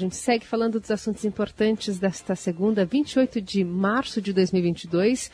A 0.00 0.02
gente 0.02 0.16
segue 0.16 0.46
falando 0.46 0.80
dos 0.80 0.90
assuntos 0.90 1.26
importantes 1.26 1.98
desta 1.98 2.34
segunda, 2.34 2.86
28 2.86 3.38
de 3.38 3.62
março 3.62 4.18
de 4.22 4.32
2022 4.32 5.30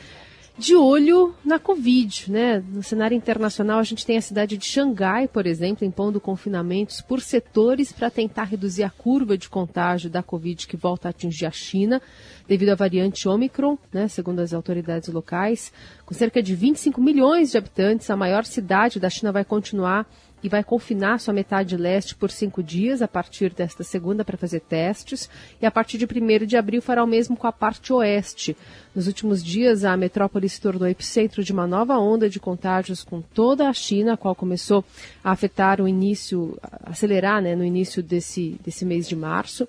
de 0.59 0.75
olho 0.75 1.35
na 1.45 1.59
Covid, 1.59 2.33
né? 2.33 2.65
No 2.73 2.83
cenário 2.83 3.17
internacional, 3.17 3.79
a 3.79 3.85
gente 3.85 4.05
tem 4.05 4.17
a 4.17 4.21
cidade 4.21 4.57
de 4.57 4.65
Xangai, 4.65 5.29
por 5.29 5.47
exemplo, 5.47 5.87
impondo 5.87 6.21
confinamentos 6.21 7.01
por 7.01 7.21
setores 7.21 7.93
para 7.93 8.11
tentar 8.11 8.45
reduzir 8.45 8.83
a 8.83 8.91
curva 8.91 9.39
de 9.39 9.49
contágio 9.49 10.11
da 10.11 10.23
Covid 10.23 10.67
que 10.67 10.77
volta 10.77 11.09
a 11.09 11.11
atingir 11.11 11.47
a 11.47 11.51
China, 11.53 12.03
devido 12.49 12.71
à 12.71 12.75
variante 12.75 13.29
Omicron, 13.29 13.79
né? 13.93 14.09
Segundo 14.09 14.41
as 14.41 14.53
autoridades 14.53 15.09
locais. 15.11 15.73
Com 16.05 16.15
cerca 16.15 16.43
de 16.43 16.57
25 16.57 17.01
milhões 17.01 17.53
de 17.53 17.59
habitantes, 17.59 18.11
a 18.11 18.17
maior 18.17 18.45
cidade 18.45 18.99
da 18.99 19.11
China 19.11 19.31
vai 19.31 19.45
continuar 19.45 20.11
e 20.47 20.49
vai 20.49 20.63
confinar 20.63 21.19
sua 21.19 21.35
metade 21.35 21.77
leste 21.77 22.15
por 22.15 22.31
cinco 22.31 22.63
dias 22.63 23.03
a 23.03 23.09
partir 23.09 23.53
desta 23.53 23.83
segunda 23.83 24.25
para 24.25 24.37
fazer 24.37 24.61
testes 24.61 25.29
e 25.61 25.67
a 25.67 25.73
partir 25.73 25.99
de 25.99 26.05
1 26.05 26.47
de 26.47 26.57
abril 26.57 26.81
fará 26.81 27.03
o 27.03 27.07
mesmo 27.07 27.37
com 27.37 27.49
a 27.49 27.53
parte 27.53 27.93
oeste. 27.93 28.57
Nos 28.95 29.09
últimos 29.09 29.43
dias, 29.43 29.85
a 29.85 29.97
metrópole 29.97 30.49
se 30.49 30.61
tornou 30.61 30.87
epicentro 30.87 31.43
de 31.43 31.53
uma 31.53 31.67
nova 31.67 31.99
onda 31.99 32.31
de 32.31 32.39
contágios 32.39 33.03
com 33.03 33.21
toda 33.21 33.69
a 33.69 33.73
China, 33.73 34.13
a 34.13 34.17
qual 34.17 34.37
começou 34.37 34.85
a 35.23 35.33
afetar 35.33 35.81
o 35.81 35.89
início, 35.89 36.57
acelerar 36.85 37.43
né, 37.43 37.57
no 37.57 37.65
início 37.65 38.01
desse, 38.01 38.57
desse 38.65 38.85
mês 38.85 39.09
de 39.09 39.17
março. 39.17 39.67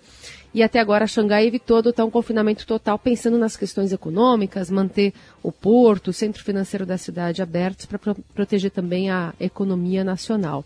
E 0.58 0.64
até 0.64 0.80
agora 0.80 1.06
Xangai 1.06 1.46
evitou 1.46 1.78
adotar 1.78 2.04
um 2.04 2.10
confinamento 2.10 2.66
total, 2.66 2.98
pensando 2.98 3.38
nas 3.38 3.56
questões 3.56 3.94
econômicas, 3.94 4.72
manter 4.72 5.14
o 5.44 5.52
porto, 5.52 6.08
o 6.08 6.14
centro 6.14 6.44
financeiro 6.44 6.84
da 6.84 6.98
cidade 6.98 7.44
abertos 7.44 7.86
para 7.86 8.00
pro 8.00 8.16
proteger 8.34 8.72
também 8.72 9.12
a 9.12 9.36
economia 9.40 10.04
nacional. 10.04 10.66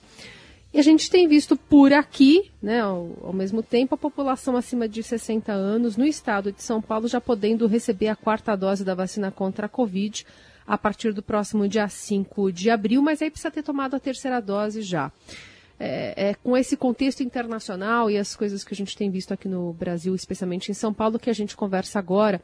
E 0.74 0.80
a 0.80 0.82
gente 0.82 1.10
tem 1.10 1.28
visto 1.28 1.58
por 1.58 1.92
aqui, 1.92 2.50
né, 2.64 2.80
ao, 2.80 3.18
ao, 3.22 3.34
mesmo 3.34 3.62
tempo, 3.62 3.94
a 3.94 3.98
população 3.98 4.56
acima 4.56 4.88
de 4.88 5.04
60 5.04 5.52
anos 5.52 5.98
no 5.98 6.06
estado 6.06 6.54
de 6.54 6.64
São 6.64 6.82
Paulo 6.82 7.10
já 7.10 7.20
podendo 7.20 7.68
receber 7.68 8.08
a 8.08 8.16
quarta 8.16 8.56
dose 8.56 8.86
da 8.86 8.96
vacina 8.96 9.30
contra 9.30 9.66
a 9.66 9.70
Covid 9.70 10.26
a 10.66 10.78
partir 10.78 11.12
do 11.12 11.22
próximo 11.22 11.68
dia 11.68 11.90
5 11.90 12.50
de 12.54 12.70
abril, 12.70 13.02
mas 13.02 13.22
aí 13.22 13.30
precisa 13.30 13.52
ter 13.52 13.62
tomado 13.62 13.94
a 13.94 14.00
terceira 14.00 14.40
dose 14.40 14.84
já 14.84 15.12
é, 15.84 16.30
é, 16.30 16.34
com 16.36 16.56
esse 16.56 16.78
contexto 16.78 17.24
internacional 17.24 18.08
e 18.08 18.16
as 18.16 18.36
coisas 18.36 18.64
que 18.64 18.72
a 18.72 18.78
gente 18.78 18.96
tem 18.96 19.10
visto 19.10 19.34
aqui 19.34 19.48
no 19.48 19.74
Brasil, 19.74 20.14
especialmente 20.14 20.70
em 20.70 20.76
São 20.76 20.94
Paulo, 20.94 21.18
que 21.18 21.30
a 21.30 21.34
gente 21.34 21.58
conversa 21.58 21.98
agora 21.98 22.40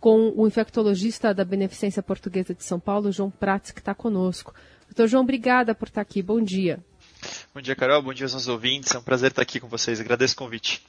com 0.00 0.32
o 0.34 0.44
infectologista 0.44 1.32
da 1.32 1.44
Beneficência 1.44 2.02
Portuguesa 2.02 2.52
de 2.52 2.64
São 2.64 2.80
Paulo, 2.80 3.12
João 3.12 3.30
Prats, 3.30 3.70
que 3.70 3.78
está 3.78 3.94
conosco. 3.94 4.52
Doutor 4.88 5.06
João, 5.06 5.22
obrigada 5.22 5.72
por 5.72 5.86
estar 5.86 6.00
aqui. 6.00 6.20
Bom 6.20 6.42
dia. 6.42 6.80
Bom 7.54 7.60
dia, 7.60 7.76
Carol. 7.76 8.02
Bom 8.02 8.12
dia 8.12 8.24
aos 8.24 8.32
nossos 8.32 8.48
ouvintes. 8.48 8.92
É 8.92 8.98
um 8.98 9.02
prazer 9.02 9.30
estar 9.30 9.42
aqui 9.42 9.60
com 9.60 9.68
vocês. 9.68 10.00
Agradeço 10.00 10.34
o 10.34 10.38
convite. 10.38 10.84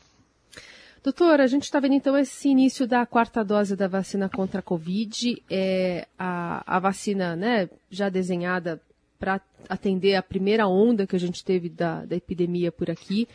Doutor, 1.03 1.39
a 1.39 1.45
gente 1.45 1.63
está 1.63 1.79
vendo 1.79 1.93
então 1.93 2.17
esse 2.17 2.49
início 2.49 2.87
da 2.87 3.05
quarta 3.05 3.43
dose 3.43 3.75
da 3.75 3.87
vacina 3.87 4.27
contra 4.27 4.59
a 4.59 4.63
Covid. 4.63 5.43
É, 5.51 6.07
a, 6.17 6.77
a 6.77 6.79
vacina 6.79 7.35
né, 7.35 7.69
já 7.91 8.09
desenhada 8.09 8.81
para 9.21 9.39
atender 9.69 10.15
a 10.15 10.23
primeira 10.23 10.67
onda 10.67 11.05
que 11.05 11.15
a 11.15 11.19
gente 11.19 11.45
teve 11.45 11.69
da, 11.69 12.03
da 12.03 12.15
epidemia 12.15 12.71
por 12.71 12.89
aqui. 12.89 13.27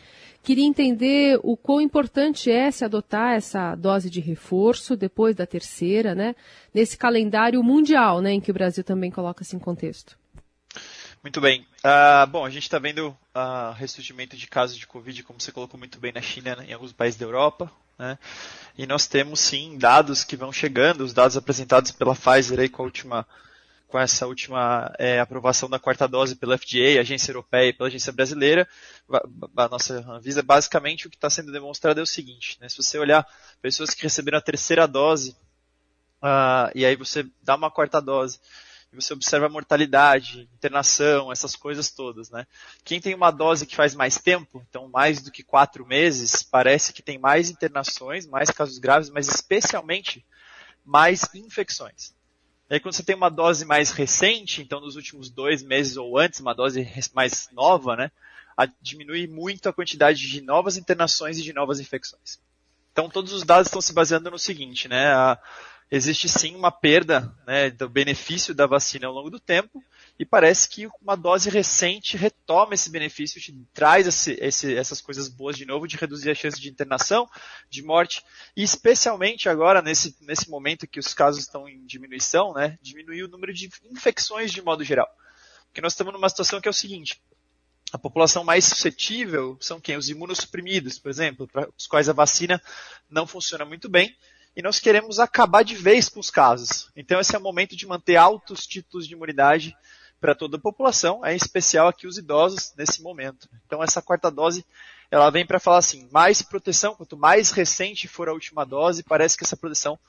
Queria 0.43 0.65
entender 0.65 1.39
o 1.41 1.55
quão 1.55 1.79
importante 1.79 2.51
é 2.51 2.69
se 2.69 2.83
adotar 2.83 3.35
essa 3.35 3.73
dose 3.73 4.09
de 4.09 4.19
reforço 4.19 4.97
depois 4.97 5.33
da 5.33 5.47
terceira, 5.47 6.13
né? 6.13 6.35
Nesse 6.73 6.97
calendário 6.97 7.63
mundial, 7.63 8.19
né, 8.19 8.33
em 8.33 8.41
que 8.41 8.51
o 8.51 8.53
Brasil 8.53 8.83
também 8.83 9.09
coloca-se 9.09 9.55
em 9.55 9.59
contexto. 9.59 10.17
Muito 11.23 11.39
bem. 11.39 11.65
Uh, 11.79 12.27
bom, 12.27 12.45
a 12.45 12.49
gente 12.49 12.63
está 12.63 12.77
vendo 12.77 13.07
uh, 13.07 13.71
ressurgimento 13.75 14.35
de 14.35 14.45
casos 14.45 14.77
de 14.77 14.85
Covid, 14.85 15.23
como 15.23 15.39
você 15.39 15.53
colocou 15.53 15.79
muito 15.79 15.99
bem 15.99 16.11
na 16.11 16.21
China, 16.21 16.57
né, 16.57 16.65
em 16.67 16.73
alguns 16.73 16.91
países 16.91 17.17
da 17.17 17.25
Europa. 17.25 17.71
Né? 17.97 18.19
E 18.77 18.85
nós 18.85 19.07
temos 19.07 19.39
sim 19.39 19.77
dados 19.77 20.25
que 20.25 20.35
vão 20.35 20.51
chegando, 20.51 21.01
os 21.05 21.13
dados 21.13 21.37
apresentados 21.37 21.91
pela 21.91 22.13
Pfizer 22.13 22.59
aí 22.59 22.67
com 22.67 22.81
a 22.81 22.85
última 22.85 23.25
com 23.87 23.97
essa 23.97 24.27
última 24.27 24.93
é, 24.99 25.19
aprovação 25.19 25.69
da 25.69 25.79
quarta 25.79 26.07
dose 26.07 26.35
pela 26.35 26.57
FDA, 26.57 26.99
Agência 26.99 27.31
Europeia 27.31 27.69
e 27.69 27.73
pela 27.73 27.87
Agência 27.87 28.11
Brasileira, 28.11 28.67
a 29.55 29.67
nossa 29.69 30.05
Anvisa, 30.11 30.43
basicamente 30.43 31.07
o 31.07 31.09
que 31.09 31.15
está 31.15 31.29
sendo 31.29 31.51
demonstrado 31.51 31.99
é 31.99 32.03
o 32.03 32.07
seguinte, 32.07 32.57
né, 32.59 32.67
se 32.67 32.77
você 32.77 32.99
olhar 32.99 33.25
pessoas 33.61 33.91
que 33.93 34.03
receberam 34.03 34.37
a 34.37 34.41
terceira 34.41 34.85
dose, 34.85 35.31
uh, 36.21 36.69
e 36.75 36.85
aí 36.85 36.95
você 36.95 37.25
dá 37.41 37.55
uma 37.55 37.71
quarta 37.71 38.01
dose, 38.01 38.39
e 38.91 38.95
você 38.95 39.13
observa 39.13 39.45
a 39.45 39.49
mortalidade, 39.49 40.49
internação, 40.53 41.31
essas 41.31 41.55
coisas 41.55 41.89
todas, 41.89 42.29
né? 42.29 42.47
Quem 42.85 43.01
tem 43.01 43.13
uma 43.13 43.31
dose 43.31 43.65
que 43.65 43.75
faz 43.75 43.93
mais 43.93 44.17
tempo, 44.17 44.65
então 44.69 44.87
mais 44.87 45.21
do 45.21 45.29
que 45.29 45.43
quatro 45.43 45.85
meses, 45.85 46.41
parece 46.41 46.93
que 46.93 47.01
tem 47.01 47.17
mais 47.17 47.49
internações, 47.49 48.25
mais 48.25 48.49
casos 48.49 48.77
graves, 48.77 49.09
mas 49.09 49.27
especialmente 49.27 50.25
mais 50.85 51.23
infecções. 51.35 52.15
E 52.69 52.73
aí 52.73 52.79
quando 52.79 52.93
você 52.93 53.03
tem 53.03 53.15
uma 53.15 53.29
dose 53.29 53.65
mais 53.65 53.91
recente, 53.91 54.61
então 54.61 54.81
nos 54.81 54.95
últimos 54.95 55.29
dois 55.29 55.63
meses 55.63 55.95
ou 55.95 56.17
antes, 56.17 56.39
uma 56.39 56.53
dose 56.53 56.85
mais 57.13 57.49
nova, 57.51 57.95
né, 57.95 58.11
diminui 58.81 59.27
muito 59.27 59.69
a 59.69 59.73
quantidade 59.73 60.27
de 60.27 60.41
novas 60.41 60.77
internações 60.77 61.37
e 61.37 61.43
de 61.43 61.53
novas 61.53 61.79
infecções. 61.79 62.39
Então 62.91 63.09
todos 63.09 63.31
os 63.31 63.43
dados 63.43 63.67
estão 63.67 63.81
se 63.81 63.93
baseando 63.93 64.31
no 64.31 64.39
seguinte, 64.39 64.87
né, 64.87 65.13
a, 65.13 65.39
existe 65.89 66.27
sim 66.27 66.55
uma 66.55 66.71
perda 66.71 67.33
né, 67.45 67.69
do 67.69 67.87
benefício 67.87 68.53
da 68.53 68.67
vacina 68.67 69.07
ao 69.07 69.13
longo 69.13 69.29
do 69.29 69.39
tempo, 69.39 69.83
e 70.19 70.25
parece 70.25 70.67
que 70.67 70.87
uma 71.01 71.15
dose 71.15 71.49
recente 71.49 72.17
retoma 72.17 72.73
esse 72.73 72.89
benefício, 72.89 73.39
te 73.39 73.53
traz 73.73 74.07
esse, 74.07 74.37
esse, 74.41 74.75
essas 74.75 74.99
coisas 74.99 75.29
boas 75.29 75.55
de 75.55 75.65
novo, 75.65 75.87
de 75.87 75.95
reduzir 75.95 76.31
a 76.31 76.35
chance 76.35 76.59
de 76.59 76.69
internação, 76.69 77.29
de 77.69 77.83
morte, 77.83 78.23
e 78.55 78.63
especialmente 78.63 79.47
agora, 79.47 79.81
nesse, 79.81 80.15
nesse 80.21 80.49
momento 80.49 80.87
que 80.87 80.99
os 80.99 81.13
casos 81.13 81.41
estão 81.41 81.67
em 81.69 81.85
diminuição, 81.85 82.53
né, 82.53 82.77
diminuir 82.81 83.23
o 83.23 83.29
número 83.29 83.53
de 83.53 83.69
infecções 83.85 84.51
de 84.51 84.61
modo 84.61 84.83
geral. 84.83 85.07
Porque 85.67 85.81
nós 85.81 85.93
estamos 85.93 86.13
numa 86.13 86.29
situação 86.29 86.59
que 86.59 86.67
é 86.67 86.71
o 86.71 86.73
seguinte, 86.73 87.21
a 87.93 87.97
população 87.97 88.43
mais 88.43 88.65
suscetível 88.65 89.57
são 89.61 89.79
quem? 89.79 89.95
Os 89.95 90.09
imunossuprimidos, 90.09 90.99
por 90.99 91.09
exemplo, 91.09 91.47
para 91.47 91.69
os 91.77 91.87
quais 91.87 92.09
a 92.09 92.13
vacina 92.13 92.61
não 93.09 93.25
funciona 93.25 93.63
muito 93.63 93.87
bem, 93.87 94.13
e 94.57 94.61
nós 94.63 94.79
queremos 94.79 95.19
acabar 95.19 95.63
de 95.63 95.75
vez 95.75 96.09
com 96.09 96.19
os 96.19 96.31
casos. 96.31 96.89
Então 96.95 97.19
esse 97.19 97.35
é 97.35 97.37
o 97.37 97.41
momento 97.41 97.75
de 97.75 97.85
manter 97.85 98.15
altos 98.15 98.65
títulos 98.65 99.07
de 99.07 99.13
imunidade 99.13 99.77
para 100.19 100.33
toda 100.33 100.57
a 100.57 100.59
população, 100.59 101.23
em 101.23 101.35
especial 101.35 101.87
aqui 101.87 102.07
os 102.07 102.17
idosos 102.17 102.73
nesse 102.75 103.03
momento. 103.03 103.47
Então 103.67 103.83
essa 103.83 104.01
quarta 104.01 104.31
dose, 104.31 104.65
ela 105.11 105.29
vem 105.29 105.45
para 105.45 105.59
falar 105.59 105.77
assim, 105.77 106.09
mais 106.11 106.41
proteção, 106.41 106.95
quanto 106.95 107.15
mais 107.15 107.51
recente 107.51 108.07
for 108.07 108.27
a 108.27 108.33
última 108.33 108.65
dose, 108.65 109.03
parece 109.03 109.37
que 109.37 109.43
essa 109.43 109.55
proteção 109.55 109.99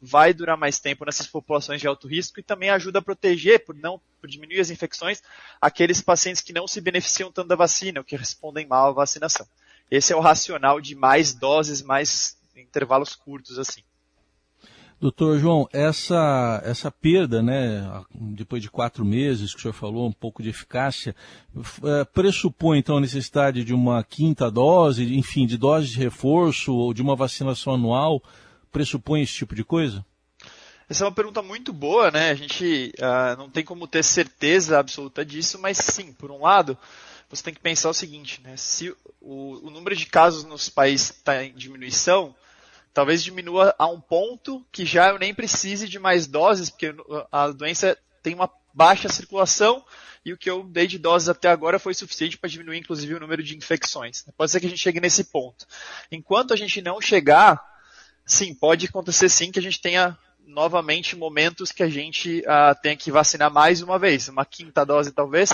vai 0.00 0.32
durar 0.32 0.56
mais 0.56 0.78
tempo 0.78 1.04
nessas 1.04 1.26
populações 1.26 1.78
de 1.78 1.86
alto 1.86 2.08
risco 2.08 2.40
e 2.40 2.42
também 2.42 2.70
ajuda 2.70 3.00
a 3.00 3.02
proteger, 3.02 3.62
por 3.66 3.74
não 3.74 4.00
por 4.22 4.26
diminuir 4.26 4.60
as 4.60 4.70
infecções, 4.70 5.22
aqueles 5.60 6.00
pacientes 6.00 6.40
que 6.40 6.54
não 6.54 6.66
se 6.66 6.80
beneficiam 6.80 7.30
tanto 7.30 7.48
da 7.48 7.56
vacina, 7.56 8.00
ou 8.00 8.04
que 8.04 8.16
respondem 8.16 8.66
mal 8.66 8.88
à 8.88 8.92
vacinação. 8.92 9.46
Esse 9.90 10.14
é 10.14 10.16
o 10.16 10.20
racional 10.20 10.80
de 10.80 10.94
mais 10.94 11.34
doses, 11.34 11.82
mais 11.82 12.38
intervalos 12.56 13.14
curtos 13.14 13.58
assim. 13.58 13.82
Doutor 15.00 15.38
João, 15.38 15.68
essa, 15.72 16.60
essa 16.64 16.90
perda, 16.90 17.40
né, 17.40 18.02
depois 18.12 18.60
de 18.60 18.68
quatro 18.68 19.04
meses, 19.04 19.52
que 19.52 19.60
o 19.60 19.62
senhor 19.62 19.72
falou, 19.72 20.08
um 20.08 20.12
pouco 20.12 20.42
de 20.42 20.48
eficácia, 20.48 21.14
é, 21.84 22.04
pressupõe 22.04 22.80
então 22.80 22.96
a 22.96 23.00
necessidade 23.00 23.62
de 23.62 23.72
uma 23.72 24.02
quinta 24.02 24.50
dose, 24.50 25.16
enfim, 25.16 25.46
de 25.46 25.56
dose 25.56 25.88
de 25.88 25.98
reforço 25.98 26.74
ou 26.74 26.92
de 26.92 27.00
uma 27.00 27.14
vacinação 27.14 27.74
anual? 27.74 28.20
Pressupõe 28.72 29.22
esse 29.22 29.34
tipo 29.34 29.54
de 29.54 29.62
coisa? 29.62 30.04
Essa 30.90 31.04
é 31.04 31.06
uma 31.06 31.14
pergunta 31.14 31.42
muito 31.42 31.72
boa, 31.72 32.10
né? 32.10 32.30
A 32.30 32.34
gente 32.34 32.92
uh, 32.98 33.38
não 33.38 33.48
tem 33.48 33.62
como 33.62 33.86
ter 33.86 34.02
certeza 34.02 34.80
absoluta 34.80 35.24
disso, 35.24 35.60
mas 35.60 35.76
sim, 35.76 36.12
por 36.12 36.32
um 36.32 36.42
lado, 36.42 36.76
você 37.30 37.44
tem 37.44 37.54
que 37.54 37.60
pensar 37.60 37.90
o 37.90 37.94
seguinte, 37.94 38.40
né? 38.42 38.56
Se 38.56 38.90
o, 39.20 39.66
o 39.66 39.70
número 39.70 39.94
de 39.94 40.06
casos 40.06 40.44
nos 40.44 40.68
países 40.68 41.10
está 41.10 41.44
em 41.44 41.52
diminuição, 41.52 42.34
talvez 42.98 43.22
diminua 43.22 43.72
a 43.78 43.86
um 43.86 44.00
ponto 44.00 44.66
que 44.72 44.84
já 44.84 45.10
eu 45.10 45.20
nem 45.20 45.32
precise 45.32 45.88
de 45.88 46.00
mais 46.00 46.26
doses, 46.26 46.68
porque 46.68 46.92
a 47.30 47.46
doença 47.46 47.96
tem 48.24 48.34
uma 48.34 48.50
baixa 48.74 49.08
circulação 49.08 49.84
e 50.24 50.32
o 50.32 50.36
que 50.36 50.50
eu 50.50 50.64
dei 50.64 50.88
de 50.88 50.98
doses 50.98 51.28
até 51.28 51.48
agora 51.48 51.78
foi 51.78 51.94
suficiente 51.94 52.36
para 52.36 52.50
diminuir, 52.50 52.78
inclusive, 52.78 53.14
o 53.14 53.20
número 53.20 53.40
de 53.40 53.56
infecções. 53.56 54.24
Pode 54.36 54.50
ser 54.50 54.58
que 54.58 54.66
a 54.66 54.68
gente 54.68 54.82
chegue 54.82 54.98
nesse 54.98 55.22
ponto. 55.22 55.64
Enquanto 56.10 56.52
a 56.52 56.56
gente 56.56 56.82
não 56.82 57.00
chegar, 57.00 57.64
sim, 58.26 58.52
pode 58.52 58.86
acontecer 58.86 59.28
sim 59.28 59.52
que 59.52 59.60
a 59.60 59.62
gente 59.62 59.80
tenha 59.80 60.18
novamente 60.44 61.14
momentos 61.14 61.70
que 61.70 61.84
a 61.84 61.88
gente 61.88 62.40
uh, 62.40 62.74
tenha 62.82 62.96
que 62.96 63.12
vacinar 63.12 63.48
mais 63.48 63.80
uma 63.80 63.96
vez, 63.96 64.26
uma 64.26 64.44
quinta 64.44 64.84
dose 64.84 65.12
talvez, 65.12 65.50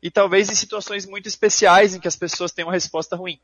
e 0.00 0.12
talvez 0.12 0.48
em 0.48 0.54
situações 0.54 1.06
muito 1.06 1.26
especiais 1.26 1.92
em 1.92 1.98
que 1.98 2.06
as 2.06 2.14
pessoas 2.14 2.52
têm 2.52 2.64
uma 2.64 2.72
resposta 2.72 3.16
ruim. 3.16 3.40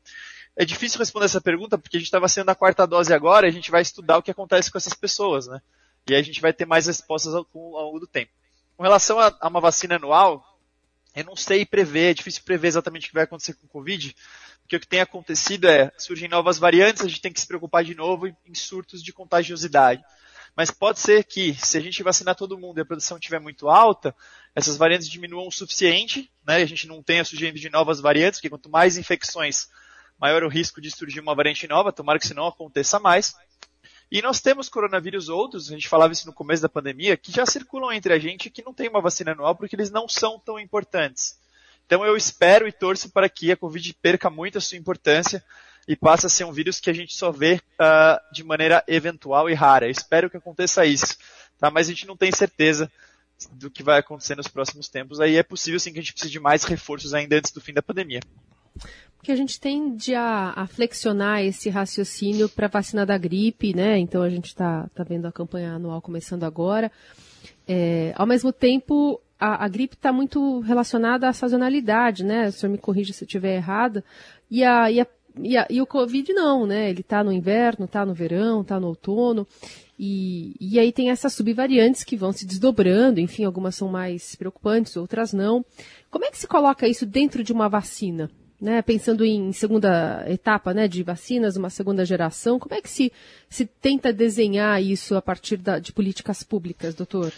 É 0.55 0.65
difícil 0.65 0.99
responder 0.99 1.25
essa 1.25 1.41
pergunta 1.41 1.77
porque 1.77 1.97
a 1.97 1.99
gente 1.99 2.07
está 2.07 2.19
vacinando 2.19 2.51
a 2.51 2.55
quarta 2.55 2.85
dose 2.85 3.13
agora 3.13 3.47
e 3.47 3.49
a 3.49 3.53
gente 3.53 3.71
vai 3.71 3.81
estudar 3.81 4.17
o 4.17 4.23
que 4.23 4.31
acontece 4.31 4.71
com 4.71 4.77
essas 4.77 4.93
pessoas, 4.93 5.47
né? 5.47 5.61
E 6.09 6.13
aí 6.13 6.19
a 6.19 6.23
gente 6.23 6.41
vai 6.41 6.51
ter 6.51 6.65
mais 6.65 6.87
respostas 6.87 7.33
ao, 7.33 7.47
ao 7.53 7.85
longo 7.85 7.99
do 7.99 8.07
tempo. 8.07 8.31
Com 8.75 8.83
relação 8.83 9.19
a, 9.19 9.35
a 9.39 9.47
uma 9.47 9.61
vacina 9.61 9.95
anual, 9.95 10.43
eu 11.15 11.23
não 11.23 11.35
sei 11.35 11.65
prever, 11.65 12.11
é 12.11 12.13
difícil 12.13 12.41
prever 12.43 12.67
exatamente 12.67 13.05
o 13.05 13.09
que 13.09 13.13
vai 13.13 13.23
acontecer 13.23 13.53
com 13.53 13.65
o 13.65 13.69
Covid, 13.69 14.15
porque 14.61 14.75
o 14.75 14.79
que 14.79 14.87
tem 14.87 15.01
acontecido 15.01 15.67
é, 15.67 15.91
surgem 15.97 16.29
novas 16.29 16.57
variantes, 16.57 17.03
a 17.03 17.07
gente 17.07 17.21
tem 17.21 17.31
que 17.31 17.39
se 17.39 17.47
preocupar 17.47 17.83
de 17.83 17.95
novo 17.95 18.27
em 18.27 18.55
surtos 18.55 19.03
de 19.03 19.13
contagiosidade. 19.13 20.01
Mas 20.55 20.69
pode 20.69 20.99
ser 20.99 21.23
que, 21.23 21.53
se 21.55 21.77
a 21.77 21.81
gente 21.81 22.03
vacinar 22.03 22.35
todo 22.35 22.57
mundo 22.57 22.77
e 22.77 22.81
a 22.81 22.85
produção 22.85 23.17
estiver 23.17 23.39
muito 23.39 23.69
alta, 23.69 24.13
essas 24.53 24.75
variantes 24.75 25.09
diminuam 25.09 25.47
o 25.47 25.51
suficiente, 25.51 26.29
né? 26.45 26.57
A 26.57 26.65
gente 26.65 26.87
não 26.87 27.01
tenha 27.01 27.23
surgimento 27.23 27.59
de 27.59 27.69
novas 27.69 28.01
variantes, 28.01 28.39
porque 28.39 28.49
quanto 28.49 28.69
mais 28.69 28.97
infecções, 28.97 29.69
maior 30.21 30.43
o 30.43 30.47
risco 30.47 30.79
de 30.79 30.91
surgir 30.91 31.19
uma 31.19 31.33
variante 31.33 31.67
nova, 31.67 31.91
tomara 31.91 32.19
que 32.19 32.25
isso 32.25 32.35
não 32.35 32.45
aconteça 32.45 32.99
mais. 32.99 33.33
E 34.11 34.21
nós 34.21 34.39
temos 34.39 34.69
coronavírus 34.69 35.29
outros, 35.29 35.69
a 35.69 35.73
gente 35.73 35.87
falava 35.87 36.13
isso 36.13 36.27
no 36.27 36.33
começo 36.33 36.61
da 36.61 36.69
pandemia, 36.69 37.17
que 37.17 37.31
já 37.31 37.45
circulam 37.45 37.91
entre 37.91 38.13
a 38.13 38.19
gente 38.19 38.49
que 38.49 38.63
não 38.63 38.73
tem 38.73 38.87
uma 38.87 39.01
vacina 39.01 39.31
anual 39.31 39.55
porque 39.55 39.75
eles 39.75 39.89
não 39.89 40.07
são 40.07 40.37
tão 40.37 40.59
importantes. 40.59 41.39
Então 41.87 42.05
eu 42.05 42.15
espero 42.15 42.67
e 42.67 42.71
torço 42.71 43.09
para 43.09 43.27
que 43.27 43.51
a 43.51 43.57
Covid 43.57 43.93
perca 43.95 44.29
muito 44.29 44.59
a 44.59 44.61
sua 44.61 44.77
importância 44.77 45.43
e 45.87 45.95
passe 45.95 46.27
a 46.27 46.29
ser 46.29 46.43
um 46.43 46.51
vírus 46.51 46.79
que 46.79 46.89
a 46.89 46.93
gente 46.93 47.15
só 47.15 47.31
vê 47.31 47.55
uh, 47.55 48.33
de 48.33 48.43
maneira 48.43 48.83
eventual 48.87 49.49
e 49.49 49.53
rara. 49.55 49.87
Eu 49.87 49.91
espero 49.91 50.29
que 50.29 50.37
aconteça 50.37 50.85
isso, 50.85 51.17
tá? 51.57 51.71
mas 51.71 51.87
a 51.87 51.89
gente 51.89 52.05
não 52.05 52.15
tem 52.15 52.31
certeza 52.31 52.91
do 53.53 53.71
que 53.71 53.81
vai 53.81 53.97
acontecer 53.97 54.35
nos 54.35 54.47
próximos 54.47 54.87
tempos. 54.87 55.19
Aí 55.19 55.35
é 55.35 55.41
possível 55.41 55.79
sim 55.79 55.91
que 55.91 55.99
a 55.99 56.01
gente 56.01 56.13
precise 56.13 56.31
de 56.31 56.39
mais 56.39 56.63
reforços 56.63 57.13
ainda 57.13 57.37
antes 57.37 57.51
do 57.51 57.59
fim 57.59 57.73
da 57.73 57.81
pandemia 57.81 58.19
que 59.23 59.31
a 59.31 59.35
gente 59.35 59.59
tende 59.59 60.15
a, 60.15 60.53
a 60.55 60.67
flexionar 60.67 61.43
esse 61.43 61.69
raciocínio 61.69 62.49
para 62.49 62.67
vacina 62.67 63.05
da 63.05 63.17
gripe, 63.17 63.75
né? 63.75 63.97
Então 63.99 64.23
a 64.23 64.29
gente 64.29 64.47
está 64.47 64.89
tá 64.95 65.03
vendo 65.03 65.27
a 65.27 65.31
campanha 65.31 65.73
anual 65.73 66.01
começando 66.01 66.43
agora. 66.43 66.91
É, 67.67 68.13
ao 68.15 68.25
mesmo 68.25 68.51
tempo, 68.51 69.21
a, 69.39 69.65
a 69.65 69.67
gripe 69.67 69.95
está 69.95 70.11
muito 70.11 70.59
relacionada 70.61 71.29
à 71.29 71.33
sazonalidade, 71.33 72.23
né? 72.23 72.47
O 72.47 72.51
senhor 72.51 72.71
me 72.71 72.77
corrija 72.77 73.13
se 73.13 73.23
eu 73.23 73.27
estiver 73.27 73.55
errada. 73.55 74.03
E, 74.49 74.63
a, 74.63 74.89
e, 74.91 74.99
a, 74.99 75.07
e, 75.39 75.57
a, 75.57 75.67
e 75.69 75.81
o 75.81 75.85
Covid 75.85 76.33
não, 76.33 76.65
né? 76.65 76.89
Ele 76.89 77.01
está 77.01 77.23
no 77.23 77.31
inverno, 77.31 77.85
está 77.85 78.03
no 78.03 78.15
verão, 78.15 78.61
está 78.61 78.79
no 78.79 78.87
outono. 78.87 79.47
E, 79.99 80.55
e 80.59 80.79
aí 80.79 80.91
tem 80.91 81.11
essas 81.11 81.33
subvariantes 81.33 82.03
que 82.03 82.17
vão 82.17 82.31
se 82.31 82.43
desdobrando, 82.43 83.19
enfim, 83.19 83.43
algumas 83.43 83.75
são 83.75 83.87
mais 83.87 84.35
preocupantes, 84.35 84.97
outras 84.97 85.31
não. 85.31 85.63
Como 86.09 86.25
é 86.25 86.31
que 86.31 86.39
se 86.39 86.47
coloca 86.47 86.87
isso 86.87 87.05
dentro 87.05 87.43
de 87.43 87.53
uma 87.53 87.69
vacina? 87.69 88.31
Né, 88.61 88.81
pensando 88.83 89.25
em 89.25 89.51
segunda 89.51 90.23
etapa 90.29 90.73
né, 90.73 90.87
de 90.87 91.01
vacinas, 91.01 91.57
uma 91.57 91.71
segunda 91.71 92.05
geração, 92.05 92.59
como 92.59 92.75
é 92.75 92.81
que 92.81 92.89
se, 92.89 93.11
se 93.49 93.65
tenta 93.65 94.13
desenhar 94.13 94.81
isso 94.81 95.15
a 95.15 95.21
partir 95.21 95.57
da, 95.57 95.79
de 95.79 95.91
políticas 95.91 96.43
públicas, 96.43 96.93
doutor? 96.93 97.33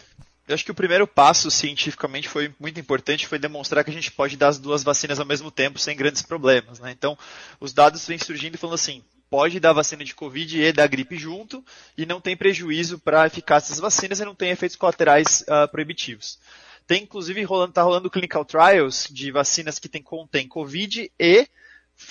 Eu 0.46 0.54
acho 0.54 0.66
que 0.66 0.72
o 0.72 0.76
primeiro 0.76 1.08
passo 1.08 1.50
cientificamente 1.50 2.28
foi 2.28 2.54
muito 2.60 2.78
importante, 2.78 3.26
foi 3.26 3.40
demonstrar 3.40 3.86
que 3.86 3.90
a 3.90 3.94
gente 3.94 4.12
pode 4.12 4.36
dar 4.36 4.50
as 4.50 4.60
duas 4.60 4.84
vacinas 4.84 5.18
ao 5.18 5.26
mesmo 5.26 5.50
tempo 5.50 5.80
sem 5.80 5.96
grandes 5.96 6.22
problemas. 6.22 6.82
Né? 6.82 6.92
Então, 6.92 7.18
os 7.62 7.72
dados 7.72 8.06
vêm 8.06 8.18
surgindo 8.18 8.58
falando 8.58 8.76
assim, 8.76 9.02
pode 9.30 9.60
dar 9.62 9.72
vacina 9.72 10.04
de 10.04 10.14
Covid 10.14 10.62
e 10.62 10.74
da 10.74 10.86
gripe 10.86 11.18
junto, 11.18 11.64
e 11.98 12.06
não 12.06 12.20
tem 12.20 12.36
prejuízo 12.36 13.00
para 13.00 13.24
a 13.24 13.28
eficácia 13.28 13.70
das 13.70 13.80
vacinas 13.80 14.20
e 14.20 14.26
não 14.26 14.36
tem 14.36 14.52
efeitos 14.52 14.76
colaterais 14.76 15.44
uh, 15.48 15.68
proibitivos. 15.72 16.38
Tem 16.86 17.04
inclusive 17.04 17.44
rolando, 17.44 17.74
tá 17.74 17.82
rolando 17.82 18.10
clinical 18.10 18.44
trials 18.44 19.08
de 19.10 19.32
vacinas 19.32 19.80
que 19.80 19.90
tem, 19.90 20.02
contém 20.02 20.48
Covid 20.48 21.12
e 21.20 21.48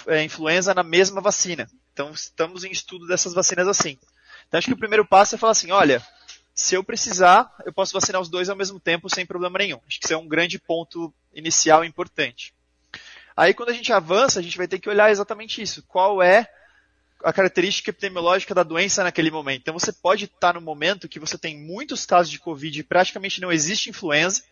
é, 0.06 0.24
influenza 0.24 0.74
na 0.74 0.82
mesma 0.82 1.20
vacina. 1.20 1.68
Então 1.92 2.10
estamos 2.12 2.64
em 2.64 2.70
estudo 2.70 3.06
dessas 3.06 3.34
vacinas 3.34 3.68
assim. 3.68 3.98
Então 4.48 4.58
acho 4.58 4.66
que 4.66 4.74
o 4.74 4.78
primeiro 4.78 5.06
passo 5.06 5.34
é 5.34 5.38
falar 5.38 5.52
assim, 5.52 5.70
olha, 5.70 6.02
se 6.54 6.74
eu 6.74 6.82
precisar, 6.82 7.54
eu 7.64 7.72
posso 7.72 7.92
vacinar 7.92 8.20
os 8.20 8.28
dois 8.28 8.48
ao 8.48 8.56
mesmo 8.56 8.80
tempo 8.80 9.08
sem 9.08 9.26
problema 9.26 9.58
nenhum. 9.58 9.80
Acho 9.86 10.00
que 10.00 10.06
isso 10.06 10.14
é 10.14 10.16
um 10.16 10.28
grande 10.28 10.58
ponto 10.58 11.12
inicial 11.34 11.84
importante. 11.84 12.54
Aí 13.36 13.54
quando 13.54 13.70
a 13.70 13.74
gente 13.74 13.92
avança, 13.92 14.40
a 14.40 14.42
gente 14.42 14.56
vai 14.58 14.68
ter 14.68 14.78
que 14.78 14.88
olhar 14.88 15.10
exatamente 15.10 15.60
isso. 15.60 15.82
Qual 15.82 16.22
é 16.22 16.48
a 17.24 17.32
característica 17.32 17.90
epidemiológica 17.90 18.54
da 18.54 18.62
doença 18.62 19.04
naquele 19.04 19.30
momento. 19.30 19.60
Então 19.60 19.78
você 19.78 19.92
pode 19.92 20.24
estar 20.24 20.54
no 20.54 20.60
momento 20.60 21.08
que 21.08 21.20
você 21.20 21.38
tem 21.38 21.58
muitos 21.58 22.04
casos 22.04 22.30
de 22.30 22.38
Covid 22.38 22.80
e 22.80 22.82
praticamente 22.82 23.40
não 23.40 23.52
existe 23.52 23.90
influenza, 23.90 24.42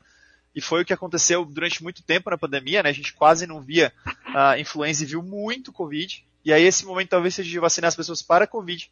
e 0.54 0.60
foi 0.60 0.82
o 0.82 0.84
que 0.84 0.92
aconteceu 0.92 1.44
durante 1.44 1.82
muito 1.82 2.02
tempo 2.02 2.30
na 2.30 2.38
pandemia, 2.38 2.82
né? 2.82 2.90
A 2.90 2.92
gente 2.92 3.12
quase 3.12 3.46
não 3.46 3.60
via 3.60 3.92
a 4.34 4.54
uh, 4.54 4.58
influenza 4.58 5.02
e 5.02 5.06
viu 5.06 5.22
muito 5.22 5.72
Covid. 5.72 6.26
E 6.44 6.52
aí 6.52 6.62
esse 6.62 6.84
momento 6.84 7.10
talvez 7.10 7.34
seja 7.34 7.48
de 7.48 7.58
vacinar 7.58 7.88
as 7.88 7.96
pessoas 7.96 8.22
para 8.22 8.46
Covid. 8.46 8.90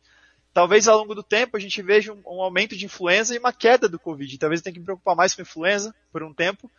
Talvez 0.53 0.87
ao 0.87 0.99
longo 0.99 1.15
do 1.15 1.23
tempo 1.23 1.57
a 1.57 1.61
gente 1.61 1.83
veja 1.83 2.13
um, 2.13 2.23
um 2.27 2.43
aumento 2.43 2.77
de 2.77 2.85
influenza 2.85 3.35
e 3.35 3.39
uma 3.39 3.53
queda 3.53 3.89
do 3.89 3.99
Covid. 3.99 4.39
Talvez 4.39 4.61
eu 4.61 4.65
tenha 4.65 4.75
que 4.75 4.81
me 4.81 4.85
preocupar 4.85 5.17
mais 5.17 5.35
com 5.35 5.43
influenza 5.43 5.95
por 6.13 6.23
um 6.23 6.33
tempo. 6.33 6.71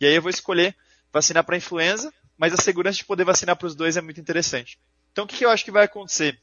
E 0.00 0.06
aí 0.06 0.14
eu 0.14 0.22
vou 0.22 0.30
escolher 0.30 0.76
vacinar 1.12 1.42
para 1.44 1.56
influenza, 1.56 2.12
mas 2.36 2.52
a 2.52 2.56
segurança 2.56 2.98
de 2.98 3.04
poder 3.04 3.24
vacinar 3.24 3.56
para 3.56 3.66
os 3.66 3.74
dois 3.74 3.96
é 3.96 4.00
muito 4.00 4.20
interessante. 4.20 4.78
Então 5.12 5.24
o 5.24 5.28
que, 5.28 5.36
que 5.36 5.44
eu 5.44 5.50
acho 5.50 5.64
que 5.64 5.70
vai 5.70 5.84
acontecer? 5.84 6.38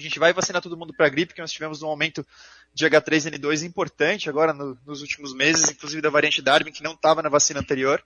A 0.00 0.02
gente 0.02 0.18
vai 0.18 0.32
vacinar 0.32 0.62
todo 0.62 0.78
mundo 0.78 0.94
para 0.94 1.10
gripe, 1.10 1.34
que 1.34 1.42
nós 1.42 1.52
tivemos 1.52 1.82
um 1.82 1.88
aumento 1.88 2.26
de 2.72 2.86
H3N2 2.86 3.64
importante 3.66 4.30
agora 4.30 4.54
no, 4.54 4.78
nos 4.86 5.02
últimos 5.02 5.34
meses, 5.34 5.70
inclusive 5.70 6.00
da 6.00 6.08
variante 6.08 6.40
Darwin, 6.40 6.72
que 6.72 6.82
não 6.82 6.92
estava 6.92 7.22
na 7.22 7.28
vacina 7.28 7.60
anterior 7.60 8.02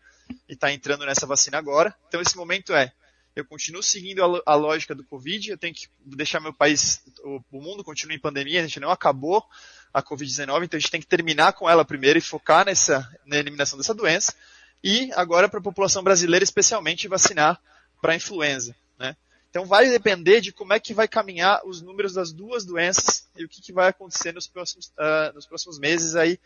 e 0.49 0.55
está 0.55 0.73
entrando 0.73 1.06
nessa 1.06 1.25
vacina 1.25 1.56
agora. 1.56 1.94
Então 2.08 2.20
esse 2.20 2.37
momento 2.37 2.75
é, 2.75 2.93
eu 3.37 3.44
continuo 3.44 3.81
seguindo 3.81 4.25
a, 4.25 4.43
a 4.44 4.55
lógica 4.56 4.93
do 4.93 5.05
Covid, 5.05 5.50
eu 5.50 5.56
tenho 5.56 5.73
que 5.73 5.87
deixar 6.05 6.41
meu 6.41 6.52
país, 6.52 7.00
o, 7.23 7.41
o 7.52 7.62
mundo 7.62 7.85
continua 7.85 8.17
em 8.17 8.20
pandemia, 8.20 8.58
a 8.58 8.67
gente 8.67 8.81
não 8.81 8.91
acabou 8.91 9.44
a 9.93 10.02
Covid-19, 10.02 10.64
então 10.64 10.76
a 10.76 10.81
gente 10.81 10.91
tem 10.91 11.00
que 11.00 11.06
terminar 11.06 11.52
com 11.52 11.70
ela 11.70 11.85
primeiro 11.85 12.19
e 12.19 12.23
focar 12.23 12.67
nessa, 12.67 13.08
na 13.25 13.37
eliminação 13.37 13.79
dessa 13.79 13.94
doença. 13.94 14.35
E 14.82 15.12
agora 15.12 15.49
para 15.49 15.61
a 15.61 15.62
população 15.62 16.02
brasileira, 16.02 16.43
especialmente, 16.43 17.06
vacinar 17.06 17.61
para 18.02 18.14
a 18.14 18.17
influenza. 18.17 18.75
Né? 18.99 19.17
Então 19.54 19.64
vai 19.64 19.88
depender 19.88 20.40
de 20.40 20.50
como 20.50 20.72
é 20.72 20.80
que 20.80 20.92
vai 20.92 21.06
caminhar 21.06 21.64
os 21.64 21.80
números 21.80 22.14
das 22.14 22.32
duas 22.32 22.64
doenças 22.64 23.28
e 23.36 23.44
o 23.44 23.48
que, 23.48 23.62
que 23.62 23.72
vai 23.72 23.88
acontecer 23.88 24.32
nos 24.32 24.48
próximos, 24.48 24.88
uh, 24.98 25.32
nos 25.32 25.46
próximos 25.46 25.78
meses 25.78 26.16
aí, 26.16 26.40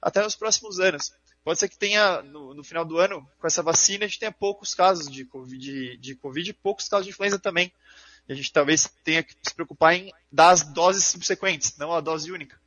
até 0.00 0.22
nos 0.22 0.36
próximos 0.36 0.78
anos. 0.78 1.12
Pode 1.42 1.58
ser 1.58 1.68
que 1.68 1.76
tenha, 1.76 2.22
no, 2.22 2.54
no, 2.54 2.62
final 2.62 2.84
do 2.84 2.98
ano, 2.98 3.28
com 3.40 3.48
essa 3.48 3.64
vacina, 3.64 4.04
a 4.04 4.06
gente 4.06 4.20
tenha 4.20 4.30
poucos 4.30 4.76
casos 4.76 5.10
de 5.10 5.24
COVID, 5.24 5.58
de, 5.58 5.96
de 5.96 6.14
COVID 6.14 6.50
e 6.50 6.52
poucos 6.52 6.86
casos 6.86 7.04
de 7.04 7.10
influenza 7.10 7.36
também. 7.36 7.72
E 8.28 8.32
a 8.32 8.36
gente 8.36 8.52
talvez 8.52 8.88
tenha 9.02 9.24
que 9.24 9.34
se 9.42 9.52
preocupar 9.52 9.96
em 9.96 10.12
dar 10.30 10.50
as 10.50 10.62
doses 10.62 11.02
subsequentes, 11.06 11.76
não 11.76 11.92
a 11.92 12.00
dose 12.00 12.30
única. 12.30 12.61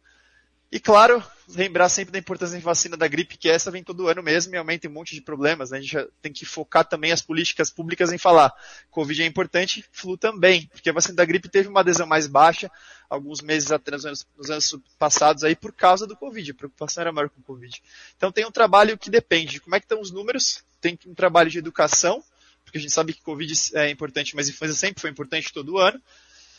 E 0.71 0.79
claro, 0.79 1.23
lembrar 1.47 1.89
sempre 1.89 2.11
da 2.11 2.17
importância 2.19 2.57
da 2.57 2.63
vacina 2.63 2.97
da 2.97 3.07
gripe, 3.07 3.37
que 3.37 3.47
essa 3.47 3.69
vem 3.69 3.83
todo 3.83 4.07
ano 4.07 4.23
mesmo 4.23 4.53
e 4.53 4.57
aumenta 4.57 4.87
um 4.87 4.91
monte 4.91 5.13
de 5.13 5.21
problemas. 5.21 5.69
Né? 5.69 5.77
A 5.77 5.81
gente 5.81 5.91
já 5.91 6.07
tem 6.21 6.33
que 6.33 6.45
focar 6.45 6.83
também 6.83 7.11
as 7.11 7.21
políticas 7.21 7.69
públicas 7.69 8.11
em 8.11 8.17
falar. 8.17 8.53
Covid 8.89 9.21
é 9.21 9.25
importante, 9.25 9.85
flu 9.91 10.17
também, 10.17 10.67
porque 10.67 10.89
a 10.89 10.93
vacina 10.93 11.15
da 11.15 11.25
gripe 11.25 11.47
teve 11.47 11.69
uma 11.69 11.81
adesão 11.81 12.07
mais 12.07 12.27
baixa 12.27 12.69
alguns 13.09 13.41
meses 13.41 13.71
atrás, 13.71 14.03
nos, 14.03 14.25
nos 14.35 14.49
anos 14.49 14.75
passados 14.97 15.43
aí 15.43 15.55
por 15.55 15.71
causa 15.71 16.07
do 16.07 16.15
Covid. 16.15 16.51
A 16.51 16.55
preocupação 16.55 17.01
era 17.01 17.11
maior 17.11 17.29
com 17.29 17.39
o 17.39 17.43
Covid. 17.43 17.81
Então 18.17 18.31
tem 18.31 18.45
um 18.45 18.51
trabalho 18.51 18.97
que 18.97 19.09
depende 19.09 19.53
de 19.53 19.61
como 19.61 19.75
é 19.75 19.79
que 19.79 19.85
estão 19.85 20.01
os 20.01 20.11
números, 20.11 20.63
tem 20.81 20.97
um 21.05 21.13
trabalho 21.13 21.49
de 21.49 21.59
educação, 21.59 22.23
porque 22.63 22.79
a 22.79 22.81
gente 22.81 22.93
sabe 22.93 23.13
que 23.13 23.21
Covid 23.21 23.53
é 23.75 23.89
importante, 23.89 24.35
mas 24.35 24.49
influenza 24.49 24.75
sempre 24.75 25.01
foi 25.01 25.11
importante 25.11 25.53
todo 25.53 25.77
ano. 25.77 26.01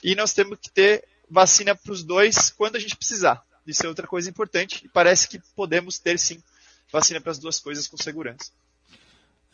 E 0.02 0.14
nós 0.14 0.32
temos 0.32 0.58
que 0.60 0.70
ter 0.70 1.04
vacina 1.28 1.74
para 1.74 1.92
os 1.92 2.04
dois 2.04 2.50
quando 2.50 2.76
a 2.76 2.78
gente 2.78 2.96
precisar. 2.96 3.44
Isso 3.66 3.84
é 3.84 3.88
outra 3.88 4.06
coisa 4.06 4.30
importante 4.30 4.84
e 4.84 4.88
parece 4.88 5.28
que 5.28 5.40
podemos 5.54 5.98
ter 5.98 6.18
sim 6.18 6.42
vacina 6.92 7.20
para 7.20 7.32
as 7.32 7.38
duas 7.38 7.58
coisas 7.58 7.88
com 7.88 7.96
segurança. 7.96 8.50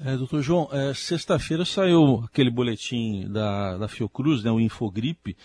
É, 0.05 0.17
doutor 0.17 0.43
João, 0.43 0.69
é, 0.73 0.93
sexta-feira 0.95 1.65
saiu 1.65 2.25
aquele 2.25 2.51
boletim 2.51 3.31
da, 3.31 3.79
da 3.79 3.89
Fiocruz, 3.89 4.43
né, 4.43 4.51
o 4.51 4.59
Infogripe, 4.59 5.37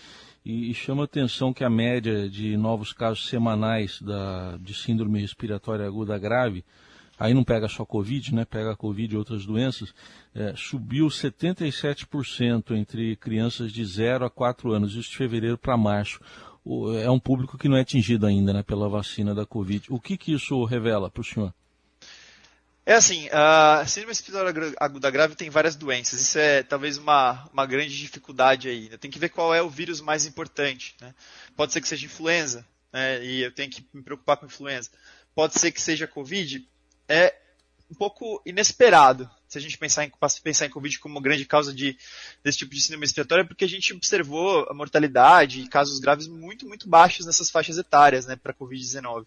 e, 0.44 0.70
e 0.70 0.74
chama 0.74 1.02
a 1.02 1.04
atenção 1.04 1.52
que 1.52 1.62
a 1.62 1.70
média 1.70 2.28
de 2.28 2.56
novos 2.56 2.92
casos 2.92 3.28
semanais 3.28 4.02
da, 4.02 4.56
de 4.56 4.74
síndrome 4.74 5.20
respiratória 5.20 5.86
aguda 5.86 6.18
grave, 6.18 6.64
aí 7.18 7.34
não 7.34 7.44
pega 7.44 7.68
só 7.68 7.84
Covid, 7.84 8.34
né, 8.34 8.44
pega 8.44 8.74
Covid 8.74 9.14
e 9.14 9.16
outras 9.16 9.46
doenças, 9.46 9.94
é, 10.34 10.54
subiu 10.56 11.06
77% 11.06 12.72
entre 12.72 13.14
crianças 13.16 13.70
de 13.70 13.84
0 13.84 14.24
a 14.24 14.30
4 14.30 14.72
anos, 14.72 14.94
isso 14.94 15.10
de 15.10 15.16
fevereiro 15.16 15.58
para 15.58 15.76
março 15.76 16.18
é 17.00 17.10
um 17.10 17.18
público 17.18 17.56
que 17.56 17.68
não 17.68 17.76
é 17.76 17.80
atingido 17.80 18.26
ainda 18.26 18.52
né, 18.52 18.62
pela 18.62 18.88
vacina 18.88 19.34
da 19.34 19.46
Covid. 19.46 19.86
O 19.90 19.98
que, 19.98 20.16
que 20.16 20.32
isso 20.32 20.64
revela 20.64 21.10
para 21.10 21.20
o 21.20 21.24
senhor? 21.24 21.54
É 22.84 22.94
assim, 22.94 23.28
a 23.30 23.84
síndrome 23.86 24.12
respiratória 24.12 24.74
aguda 24.78 25.10
grave 25.10 25.34
tem 25.34 25.50
várias 25.50 25.76
doenças. 25.76 26.20
Isso 26.20 26.38
é 26.38 26.62
talvez 26.62 26.96
uma, 26.96 27.46
uma 27.52 27.66
grande 27.66 27.96
dificuldade 27.96 28.68
aí. 28.68 28.96
Tem 28.98 29.10
que 29.10 29.18
ver 29.18 29.28
qual 29.28 29.54
é 29.54 29.62
o 29.62 29.68
vírus 29.68 30.00
mais 30.00 30.24
importante. 30.24 30.96
Né? 31.00 31.14
Pode 31.54 31.72
ser 31.72 31.80
que 31.80 31.88
seja 31.88 32.06
influenza, 32.06 32.66
né? 32.92 33.22
e 33.24 33.42
eu 33.42 33.52
tenho 33.52 33.70
que 33.70 33.86
me 33.92 34.02
preocupar 34.02 34.36
com 34.36 34.46
influenza. 34.46 34.90
Pode 35.34 35.58
ser 35.58 35.70
que 35.70 35.80
seja 35.80 36.06
Covid. 36.06 36.66
É 37.06 37.34
um 37.90 37.94
pouco 37.94 38.42
inesperado 38.44 39.30
se 39.48 39.56
a 39.56 39.60
gente 39.60 39.78
pensar 39.78 40.04
em, 40.04 40.12
pensar 40.42 40.66
em 40.66 40.70
Covid 40.70 40.98
como 40.98 41.20
grande 41.20 41.44
causa 41.46 41.72
de, 41.72 41.96
desse 42.44 42.58
tipo 42.58 42.74
de 42.74 42.82
síndrome 42.82 43.04
respiratória, 43.04 43.44
porque 43.44 43.64
a 43.64 43.68
gente 43.68 43.94
observou 43.94 44.66
a 44.68 44.74
mortalidade 44.74 45.62
e 45.62 45.68
casos 45.68 45.98
graves 45.98 46.26
muito, 46.26 46.66
muito 46.68 46.88
baixos 46.88 47.24
nessas 47.24 47.50
faixas 47.50 47.78
etárias 47.78 48.26
né, 48.26 48.36
para 48.36 48.52
Covid-19. 48.52 49.26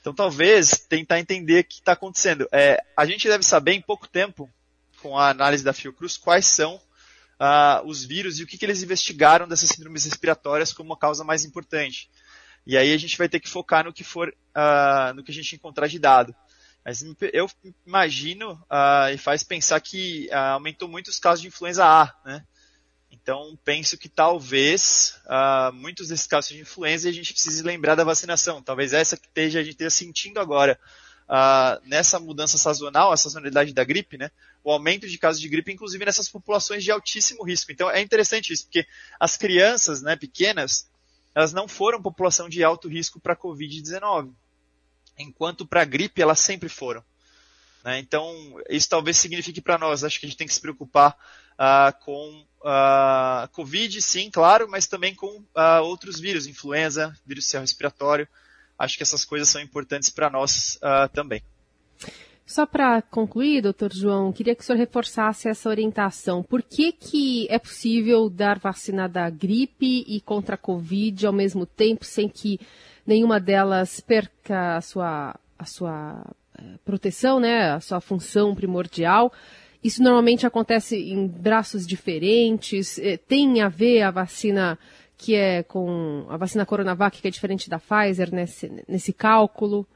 Então, 0.00 0.14
talvez 0.14 0.70
tentar 0.88 1.18
entender 1.18 1.60
o 1.60 1.64
que 1.64 1.76
está 1.76 1.92
acontecendo. 1.92 2.46
É, 2.52 2.78
a 2.96 3.06
gente 3.06 3.26
deve 3.26 3.42
saber 3.42 3.72
em 3.72 3.80
pouco 3.80 4.06
tempo 4.06 4.48
com 5.00 5.18
a 5.18 5.30
análise 5.30 5.64
da 5.64 5.72
Fiocruz 5.72 6.16
quais 6.16 6.46
são 6.46 6.76
uh, 6.76 7.86
os 7.86 8.04
vírus 8.04 8.38
e 8.38 8.42
o 8.42 8.46
que, 8.46 8.58
que 8.58 8.64
eles 8.64 8.82
investigaram 8.82 9.48
dessas 9.48 9.70
síndromes 9.70 10.04
respiratórias 10.04 10.72
como 10.72 10.92
a 10.92 10.98
causa 10.98 11.24
mais 11.24 11.44
importante. 11.44 12.10
E 12.66 12.76
aí 12.76 12.92
a 12.92 12.98
gente 12.98 13.16
vai 13.16 13.28
ter 13.28 13.40
que 13.40 13.48
focar 13.48 13.84
no 13.84 13.92
que 13.92 14.04
for, 14.04 14.28
uh, 14.28 15.14
no 15.14 15.24
que 15.24 15.30
a 15.30 15.34
gente 15.34 15.54
encontrar 15.54 15.86
de 15.86 15.98
dado. 15.98 16.34
Mas 16.84 17.04
eu 17.32 17.50
imagino 17.86 18.52
uh, 18.52 19.12
e 19.12 19.18
faz 19.18 19.42
pensar 19.42 19.80
que 19.80 20.28
uh, 20.30 20.54
aumentou 20.54 20.88
muito 20.88 21.08
os 21.08 21.18
casos 21.18 21.42
de 21.42 21.48
influenza 21.48 21.84
A, 21.84 22.14
né? 22.24 22.44
Então 23.10 23.58
penso 23.64 23.98
que 23.98 24.08
talvez 24.08 25.20
muitos 25.74 26.08
desses 26.08 26.26
casos 26.26 26.50
de 26.50 26.60
influenza 26.60 27.08
a 27.08 27.12
gente 27.12 27.32
precise 27.32 27.62
lembrar 27.62 27.94
da 27.94 28.04
vacinação. 28.04 28.62
Talvez 28.62 28.92
essa 28.92 29.16
que 29.16 29.26
esteja, 29.26 29.60
a 29.60 29.62
gente 29.62 29.72
esteja 29.72 29.90
sentindo 29.90 30.38
agora 30.38 30.78
nessa 31.84 32.18
mudança 32.18 32.56
sazonal, 32.56 33.12
a 33.12 33.16
sazonalidade 33.16 33.74
da 33.74 33.84
gripe, 33.84 34.16
né? 34.16 34.30
O 34.62 34.70
aumento 34.70 35.06
de 35.06 35.18
casos 35.18 35.40
de 35.40 35.48
gripe, 35.48 35.72
inclusive 35.72 36.04
nessas 36.04 36.28
populações 36.28 36.84
de 36.84 36.90
altíssimo 36.90 37.44
risco. 37.44 37.72
Então 37.72 37.90
é 37.90 38.00
interessante 38.00 38.52
isso, 38.52 38.64
porque 38.64 38.86
as 39.18 39.36
crianças, 39.36 40.00
né, 40.00 40.14
pequenas, 40.16 40.88
elas 41.34 41.52
não 41.52 41.68
foram 41.68 42.00
população 42.00 42.48
de 42.48 42.64
alto 42.64 42.88
risco 42.88 43.20
para 43.20 43.34
a 43.34 43.36
Covid-19, 43.36 44.32
enquanto 45.18 45.66
para 45.66 45.82
a 45.82 45.84
gripe 45.84 46.22
elas 46.22 46.40
sempre 46.40 46.68
foram. 46.68 47.02
Né? 47.84 47.98
Então, 47.98 48.34
isso 48.68 48.88
talvez 48.88 49.16
signifique 49.16 49.60
para 49.60 49.78
nós, 49.78 50.04
acho 50.04 50.18
que 50.18 50.26
a 50.26 50.28
gente 50.28 50.38
tem 50.38 50.46
que 50.46 50.54
se 50.54 50.60
preocupar 50.60 51.16
uh, 51.58 52.04
com 52.04 52.44
a 52.64 53.44
uh, 53.46 53.54
Covid, 53.54 54.00
sim, 54.02 54.30
claro, 54.30 54.68
mas 54.68 54.86
também 54.86 55.14
com 55.14 55.38
uh, 55.38 55.82
outros 55.82 56.18
vírus, 56.18 56.46
influenza, 56.46 57.14
vírus 57.24 57.50
respiratório. 57.52 58.28
Acho 58.78 58.96
que 58.96 59.02
essas 59.02 59.24
coisas 59.24 59.48
são 59.48 59.60
importantes 59.60 60.08
para 60.08 60.30
nós 60.30 60.78
ah, 60.80 61.08
também. 61.08 61.42
Só 62.46 62.64
para 62.64 63.02
concluir, 63.02 63.60
doutor 63.60 63.92
João, 63.92 64.32
queria 64.32 64.54
que 64.54 64.62
o 64.62 64.64
senhor 64.64 64.78
reforçasse 64.78 65.48
essa 65.48 65.68
orientação. 65.68 66.42
Por 66.42 66.62
que, 66.62 66.92
que 66.92 67.46
é 67.50 67.58
possível 67.58 68.30
dar 68.30 68.58
vacina 68.58 69.08
da 69.08 69.28
gripe 69.28 70.04
e 70.06 70.20
contra 70.20 70.54
a 70.54 70.58
Covid 70.58 71.26
ao 71.26 71.32
mesmo 71.32 71.66
tempo, 71.66 72.04
sem 72.04 72.28
que 72.28 72.60
nenhuma 73.08 73.40
delas 73.40 74.00
perca 74.00 74.76
a 74.76 74.80
sua, 74.82 75.34
a 75.58 75.64
sua 75.64 76.22
eh, 76.58 76.62
proteção, 76.84 77.40
né, 77.40 77.72
a 77.72 77.80
sua 77.80 78.00
função 78.00 78.54
primordial? 78.54 79.32
Isso 79.82 80.02
normalmente 80.02 80.46
acontece 80.46 80.96
em 80.96 81.26
braços 81.26 81.86
diferentes. 81.86 82.98
Eh, 82.98 83.16
tem 83.16 83.62
a 83.62 83.68
ver 83.68 84.02
a 84.02 84.10
vacina 84.10 84.78
que 85.16 85.34
é 85.34 85.62
com 85.62 86.26
a 86.28 86.36
vacina 86.36 86.66
Coronavac, 86.66 87.20
que 87.20 87.26
é 87.26 87.30
diferente 87.30 87.68
da 87.68 87.80
Pfizer, 87.80 88.32
nesse, 88.32 88.70
nesse 88.86 89.12
cálculo? 89.12 89.86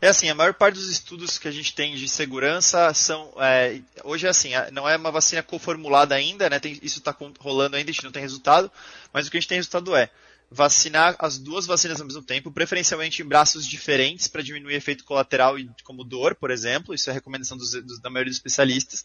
É 0.00 0.08
assim, 0.08 0.30
a 0.30 0.34
maior 0.34 0.54
parte 0.54 0.76
dos 0.76 0.88
estudos 0.88 1.38
que 1.38 1.48
a 1.48 1.50
gente 1.50 1.74
tem 1.74 1.96
de 1.96 2.08
segurança 2.08 2.94
são. 2.94 3.32
É, 3.38 3.80
hoje 4.04 4.26
é 4.26 4.30
assim, 4.30 4.50
não 4.72 4.88
é 4.88 4.96
uma 4.96 5.10
vacina 5.10 5.42
coformulada 5.42 6.14
ainda, 6.14 6.48
né? 6.48 6.60
Tem, 6.60 6.78
isso 6.80 7.00
está 7.00 7.14
rolando 7.40 7.76
ainda, 7.76 7.90
a 7.90 7.92
gente 7.92 8.04
não 8.04 8.12
tem 8.12 8.22
resultado, 8.22 8.70
mas 9.12 9.26
o 9.26 9.30
que 9.30 9.36
a 9.36 9.40
gente 9.40 9.48
tem 9.48 9.58
resultado 9.58 9.96
é 9.96 10.08
vacinar 10.50 11.14
as 11.18 11.38
duas 11.38 11.66
vacinas 11.66 12.00
ao 12.00 12.06
mesmo 12.06 12.22
tempo, 12.22 12.50
preferencialmente 12.50 13.20
em 13.20 13.24
braços 13.24 13.66
diferentes 13.66 14.28
para 14.28 14.42
diminuir 14.42 14.74
efeito 14.74 15.04
colateral 15.04 15.56
como 15.84 16.04
dor, 16.04 16.34
por 16.34 16.50
exemplo. 16.50 16.94
Isso 16.94 17.10
é 17.10 17.12
recomendação 17.12 17.56
dos, 17.56 17.72
dos, 17.72 18.00
da 18.00 18.08
maioria 18.08 18.30
dos 18.30 18.38
especialistas. 18.38 19.04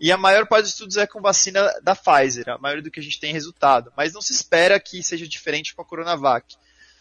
E 0.00 0.12
a 0.12 0.16
maior 0.16 0.46
parte 0.46 0.62
dos 0.62 0.72
estudos 0.72 0.96
é 0.96 1.06
com 1.06 1.20
vacina 1.20 1.68
da 1.82 1.96
Pfizer, 1.96 2.48
a 2.48 2.58
maioria 2.58 2.82
do 2.82 2.90
que 2.90 3.00
a 3.00 3.02
gente 3.02 3.18
tem 3.18 3.32
resultado. 3.32 3.92
Mas 3.96 4.12
não 4.12 4.22
se 4.22 4.32
espera 4.32 4.78
que 4.78 5.02
seja 5.02 5.26
diferente 5.26 5.74
com 5.74 5.82
a 5.82 5.84
Coronavac. 5.84 6.54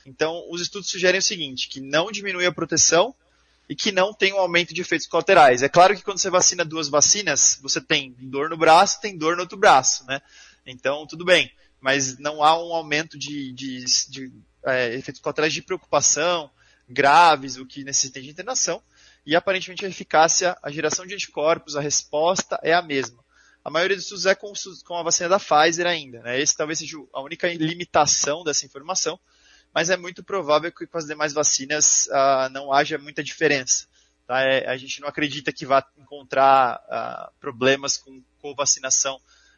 Então, 0.06 0.44
os 0.50 0.62
estudos 0.62 0.90
sugerem 0.90 1.20
o 1.20 1.24
seguinte, 1.24 1.70
que 1.70 1.80
não 1.80 2.12
diminui 2.12 2.46
a 2.46 2.52
proteção 2.52 3.14
e 3.70 3.76
que 3.76 3.92
não 3.92 4.14
tem 4.14 4.34
um 4.34 4.40
aumento 4.40 4.74
de 4.74 4.82
efeitos 4.82 5.06
colaterais. 5.06 5.62
É 5.62 5.70
claro 5.70 5.96
que 5.96 6.02
quando 6.02 6.18
você 6.18 6.30
vacina 6.30 6.66
duas 6.66 6.88
vacinas, 6.88 7.60
você 7.62 7.80
tem 7.80 8.16
dor 8.18 8.50
no 8.50 8.58
braço, 8.58 9.02
tem 9.02 9.18
dor 9.18 9.36
no 9.36 9.42
outro 9.42 9.58
braço, 9.58 10.06
né? 10.06 10.22
Então, 10.66 11.06
tudo 11.06 11.24
bem. 11.24 11.52
Mas 11.80 12.18
não 12.18 12.44
há 12.44 12.58
um 12.58 12.74
aumento 12.74 13.18
de, 13.18 13.52
de, 13.54 13.86
de 14.10 14.32
é, 14.66 14.96
efeitos 14.96 15.22
colaterais 15.22 15.54
de 15.54 15.62
preocupação 15.62 16.50
graves, 16.90 17.58
o 17.58 17.66
que 17.66 17.84
necessita 17.84 18.22
de 18.22 18.30
internação. 18.30 18.82
E 19.26 19.36
aparentemente 19.36 19.86
a 19.86 19.90
eficácia, 19.90 20.58
a 20.64 20.72
geração 20.72 21.06
de 21.06 21.14
anticorpos, 21.14 21.76
a 21.76 21.82
resposta 21.82 22.60
é 22.64 22.74
a 22.74 22.82
mesma. 22.82 23.24
A 23.64 23.70
maioria 23.70 23.96
dos 23.96 24.06
estudos 24.06 24.26
é 24.26 24.34
com, 24.34 24.54
com 24.86 24.96
a 24.96 25.04
vacina 25.04 25.28
da 25.28 25.40
Pfizer 25.40 25.86
ainda. 25.86 26.22
Né? 26.22 26.40
Esse 26.40 26.56
talvez 26.56 26.80
seja 26.80 26.98
a 27.14 27.22
única 27.22 27.48
limitação 27.48 28.44
dessa 28.44 28.66
informação 28.66 29.20
mas 29.78 29.92
é 29.92 29.98
muito 29.98 30.24
provável 30.24 30.72
que 30.72 30.88
com 30.88 30.98
as 30.98 31.06
demais 31.06 31.34
vacinas 31.34 32.08
uh, 32.08 32.50
não 32.52 32.74
haja 32.74 32.98
muita 32.98 33.24
diferença. 33.24 33.88
Tá? 34.26 34.42
É, 34.42 34.68
a 34.68 34.76
gente 34.76 35.00
não 35.00 35.08
acredita 35.08 35.54
que 35.54 35.68
vá 35.68 35.86
encontrar 35.96 36.82
uh, 36.88 37.32
problemas 37.40 37.96
com, 37.96 38.24
com 38.40 38.56
vacinação 38.56 39.18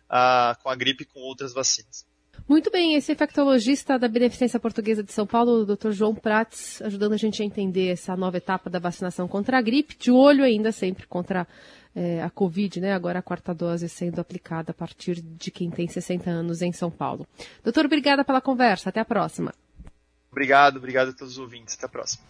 uh, 0.10 0.62
com 0.62 0.70
a 0.70 0.76
gripe 0.76 1.06
com 1.06 1.22
outras 1.22 1.54
vacinas. 1.54 2.06
Muito 2.50 2.72
bem, 2.72 2.96
esse 2.96 3.12
infectologista 3.12 4.00
da 4.00 4.08
Beneficência 4.08 4.60
Portuguesa 4.60 5.04
de 5.04 5.14
São 5.14 5.28
Paulo, 5.28 5.62
o 5.62 5.66
Dr. 5.68 5.92
João 5.92 6.16
Prats, 6.16 6.82
ajudando 6.82 7.14
a 7.14 7.18
gente 7.18 7.44
a 7.44 7.46
entender 7.46 7.90
essa 7.90 8.18
nova 8.18 8.38
etapa 8.38 8.72
da 8.72 8.80
vacinação 8.80 9.28
contra 9.28 9.60
a 9.60 9.62
gripe, 9.62 9.96
de 9.96 10.10
olho 10.10 10.44
ainda 10.44 10.72
sempre 10.72 11.06
contra 11.06 11.48
é, 11.96 12.24
a 12.24 12.30
Covid, 12.32 12.82
né? 12.82 12.92
Agora 12.92 13.20
a 13.20 13.22
quarta 13.22 13.54
dose 13.54 13.88
sendo 13.88 14.20
aplicada 14.20 14.72
a 14.72 14.74
partir 14.74 15.22
de 15.22 15.52
quem 15.52 15.70
tem 15.70 15.88
60 15.88 16.28
anos 16.28 16.64
em 16.64 16.72
São 16.72 16.90
Paulo. 16.90 17.28
Doutor, 17.64 17.86
obrigada 17.86 18.26
pela 18.26 18.42
conversa. 18.42 18.90
Até 18.90 19.00
a 19.00 19.06
próxima. 19.06 19.54
Obrigado, 20.32 20.78
obrigado 20.78 21.10
a 21.10 21.14
todos 21.14 21.34
os 21.34 21.40
ouvintes. 21.40 21.76
Até 21.78 21.86
a 21.86 21.90
próxima. 21.90 22.24